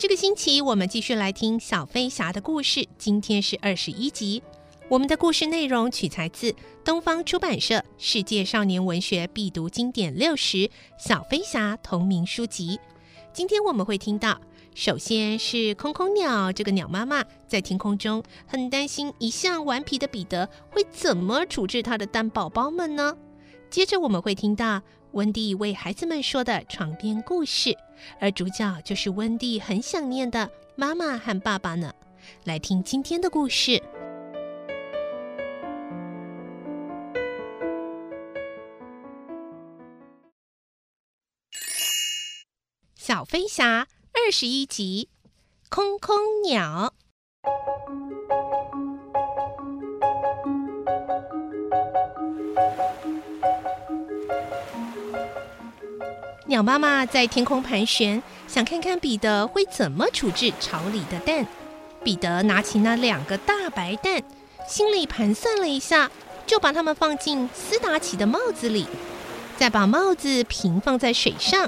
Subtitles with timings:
[0.00, 4.42] 这个星期我们继续来听小飞侠的故事，今天是二十一集。
[4.88, 10.56] 我们的故事内容取材自东方出版社《世界少年文学必读经典六十》
[10.98, 12.80] 小飞侠同名书籍。
[13.34, 14.40] 今天我们会听到，
[14.74, 23.14] 首先是空空鸟这个鸟妈妈在天空中很担心一向顽皮的彼得会怎么处置他的蛋宝宝们呢？
[23.68, 24.80] 接着我们会听到。
[25.12, 27.76] 温蒂为孩子们说的床边故事，
[28.20, 31.92] 而主角就是温蒂很想念的妈妈和爸爸呢。
[32.44, 33.72] 来听今天的故事，
[42.94, 45.08] 《小飞侠》二十一集，
[45.68, 46.94] 空空鸟。
[56.60, 61.46] 鸟妈妈在天空盘旋，想看看彼得会怎么处置巢里的蛋。
[62.04, 64.22] 彼得拿起那两个大白蛋，
[64.68, 66.10] 心里盘算了一下，
[66.46, 68.86] 就把它们放进斯达奇的帽子里，
[69.56, 71.66] 再把帽子平放在水上。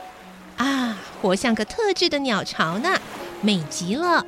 [0.59, 2.95] 啊，活像个特制的鸟巢呢，
[3.41, 4.27] 美极了！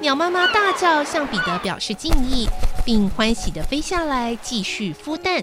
[0.00, 2.46] 鸟妈妈大叫，向彼得表示敬意，
[2.84, 5.42] 并欢喜地飞下来继续孵蛋。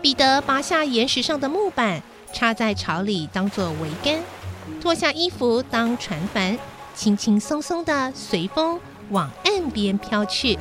[0.00, 2.00] 彼得拔下岩石上的木板。
[2.34, 4.20] 插在巢里当做桅杆，
[4.80, 6.58] 脱下衣服当船帆，
[6.94, 8.78] 轻轻松松的随风
[9.10, 10.58] 往岸边飘去。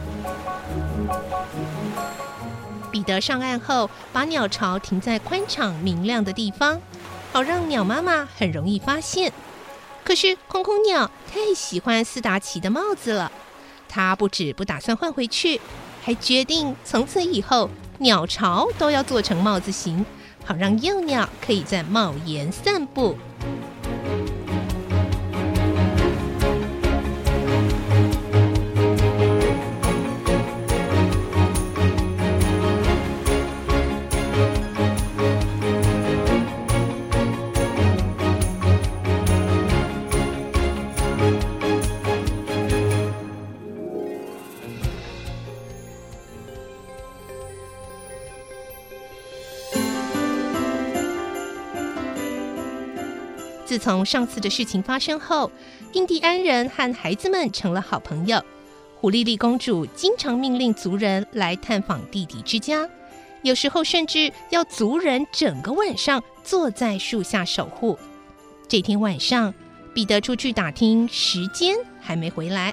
[2.91, 6.79] 彼得上岸后，把鸟巢停在宽敞明亮的地方，
[7.31, 9.34] 好让鸟妈妈很容易发现。
[10.03, 13.31] 可是空空鸟太喜欢斯达奇的帽子了，
[13.90, 15.59] 它不止不打算换回去，
[16.03, 17.67] 还决定从此以后
[17.97, 20.05] 鸟巢都要做成帽子型。
[20.45, 23.17] 好让幼鸟可以在帽檐散步。
[53.73, 55.51] 自从上次的事情发生后，
[55.94, 58.39] 印第安人和孩子们成了好朋友。
[58.95, 62.88] 虎莉莉公主经常命令族人来探访弟弟之家，
[63.41, 67.97] 有时候甚至要族人整个晚上坐在树下守护。
[68.67, 69.51] 这天晚上，
[69.91, 72.72] 彼得出去打听时间，还没回来。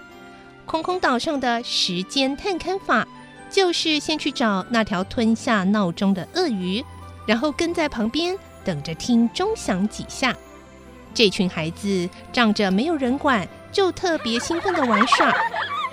[0.66, 3.08] 空空岛上的时间探勘法，
[3.50, 6.84] 就是先去找那条吞下闹钟的鳄鱼，
[7.26, 10.36] 然后跟在旁边等着听钟响几下。
[11.12, 15.32] 这群孩子仗着没有人管，就特别兴奋的玩耍。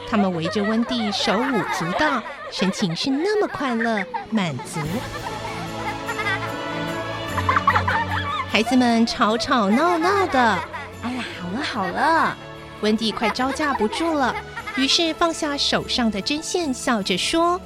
[0.10, 4.80] 他们围着温蒂手舞足蹈，神情是那么快乐满足。
[8.50, 10.40] 孩子们吵吵闹闹的，
[11.04, 12.38] 哎呀，好了好了，
[12.82, 14.34] 温蒂快招架不住了，
[14.78, 17.60] 于是放下手上的针线，笑着说：“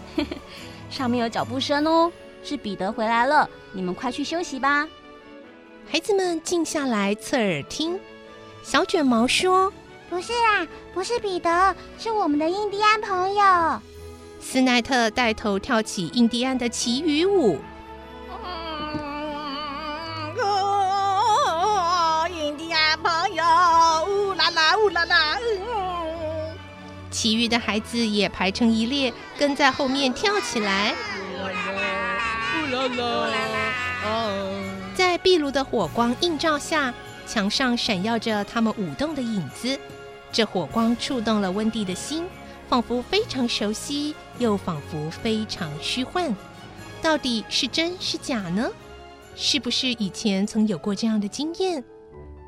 [0.89, 2.11] 上面有脚步声哦，
[2.43, 4.87] 是彼得回来了，你们快去休息吧。”
[5.91, 7.99] 孩子们静下来侧耳听，
[8.63, 9.73] 小卷毛说
[10.09, 13.81] ：“不是啊，不是彼得，是我们的印第安朋友。”
[14.39, 17.59] 斯奈特带头跳起印第安的奇遇舞。
[22.29, 23.43] 印第安朋友，
[24.07, 26.57] 呜啦啦，呜啦啦，嗯。
[27.11, 30.95] 其余的孩子也排成一列，跟在后面跳起来。
[31.35, 31.83] 呜啦啦，
[32.63, 34.80] 呜啦啦，啊。
[34.93, 36.93] 在壁炉的火光映照下，
[37.25, 39.79] 墙上闪耀着他们舞动的影子。
[40.31, 42.25] 这火光触动了温蒂的心，
[42.67, 46.35] 仿佛非常熟悉，又仿佛非常虚幻。
[47.01, 48.69] 到底是真是假呢？
[49.35, 51.83] 是不是以前曾有过这样的经验？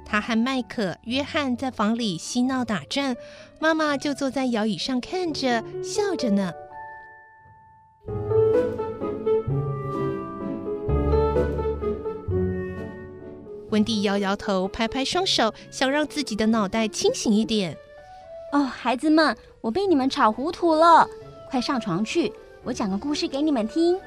[0.05, 3.15] 他和麦克、约翰在房里嬉闹打转，
[3.59, 6.53] 妈妈就坐在摇椅上看着，笑着呢。
[13.73, 17.75] 温蒂摇摇头，拍拍双手，想让自己的脑袋清醒一点。
[18.51, 21.09] 哦，孩子们，我被你们吵糊涂了，
[21.49, 22.31] 快上床去，
[22.63, 23.99] 我讲个故事给你们听。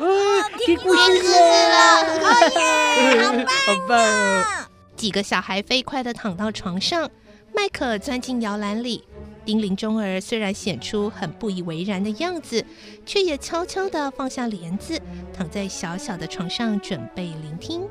[0.00, 4.68] 嗯，听故事了，哦耶，好棒，好棒啊！
[4.96, 7.08] 几个小孩飞快地躺到床上，
[7.54, 9.04] 麦克钻进摇篮里。
[9.44, 12.64] 丁玲中儿虽然显出很不以为然的样子，
[13.06, 15.00] 却也悄悄地放下帘子，
[15.32, 17.86] 躺在小小的床上准备聆听。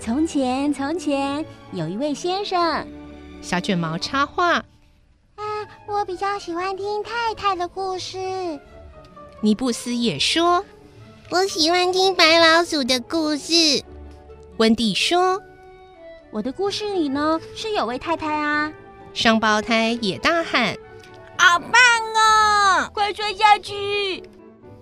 [0.00, 2.86] 从前，从前有一位先生。
[3.42, 4.64] 小卷毛插话
[5.36, 5.42] ：“啊，
[5.86, 8.18] 我比较喜欢听太太的故事。”
[9.40, 10.64] 尼布斯也说
[11.30, 13.82] ：“我喜欢听白老鼠的故事。”
[14.58, 15.40] 温蒂说
[16.32, 18.72] ：“我的故事里呢，是有位太太啊。”
[19.14, 20.76] 双胞胎也大喊
[21.38, 21.72] ：“好棒
[22.14, 22.90] 哦！
[22.92, 24.22] 快说下去！”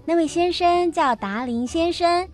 [0.05, 2.29] 那位先生叫达林先生，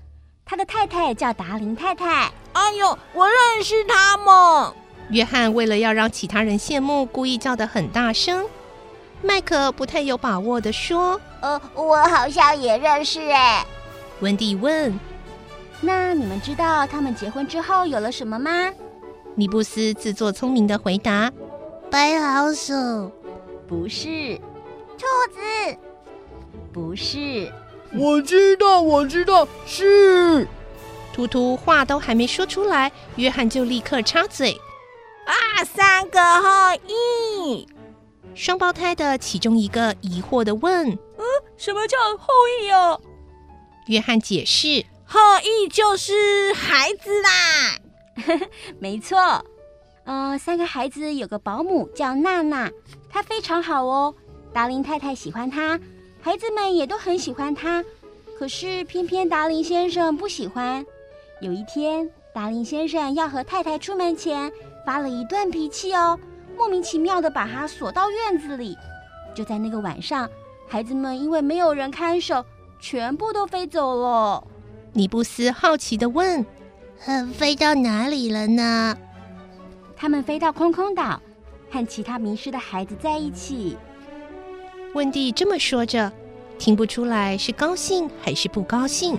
[0.44, 2.30] 他的太太叫达林太太。
[2.52, 4.72] 哎呦，我认识他们。
[5.10, 8.46] 约翰为了要让其他人羡慕，故意叫得很大声。
[9.22, 13.64] 麦克不太有把握的说：“呃，我好像也认识。”哎，
[14.20, 14.98] 温蒂问
[15.80, 18.50] ：“那你们知道他们结婚之后有了什么吗？”
[19.34, 21.30] 尼布斯自作聪明的回答
[21.90, 23.10] ：“白老鼠，
[23.68, 24.38] 不是；
[24.98, 25.78] 兔子，
[26.72, 27.50] 不是。”
[27.94, 30.48] 我知道，我知道，是。
[31.12, 34.58] 突突话都还没说出来，约翰就立刻插嘴
[35.26, 37.68] ：“啊，三个后裔！”
[38.34, 40.88] 双胞胎的其中一个疑惑地问
[41.18, 41.24] ：“嗯，
[41.58, 42.28] 什么叫后
[42.62, 42.98] 裔哦？”
[43.88, 47.76] 约翰解释：“后裔就是孩子啦。
[48.80, 49.44] ”“没错，
[50.04, 52.70] 呃，三个孩子有个保姆叫娜娜，
[53.10, 54.14] 她非常好哦。
[54.52, 55.78] 达林太太喜欢她，
[56.22, 57.84] 孩子们也都很喜欢她。
[58.38, 60.86] 可是偏偏达林先生不喜欢。”
[61.42, 64.50] 有一天，达林先生要和太太出门前，
[64.86, 66.16] 发了一顿脾气哦，
[66.56, 68.78] 莫名其妙地把他锁到院子里。
[69.34, 70.30] 就在那个晚上，
[70.68, 72.44] 孩子们因为没有人看守，
[72.80, 74.46] 全部都飞走了。
[74.92, 76.46] 尼布斯好奇地问
[77.34, 78.96] ：“飞到哪里了呢？”
[79.98, 81.20] 他们飞到空空岛，
[81.72, 83.76] 和其他迷失的孩子在一起。
[84.94, 86.12] 温蒂这么说着，
[86.56, 89.18] 听不出来是高兴还是不高兴。